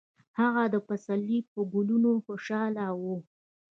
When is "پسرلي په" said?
0.87-1.59